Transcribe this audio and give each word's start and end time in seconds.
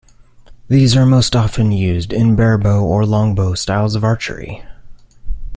These 0.67 0.95
are 0.95 1.05
most 1.05 1.35
often 1.35 1.71
used 1.71 2.11
in 2.11 2.35
barebow 2.35 2.81
or 2.83 3.05
longbow 3.05 3.53
styles 3.53 3.93
of 3.93 4.03
archery. 4.03 4.65